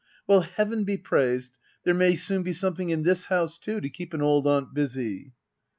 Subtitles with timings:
[0.25, 1.51] Well, heaven be praised^
[1.83, 5.33] there may soon be something in this house^ too^ to keep an old aunt busy.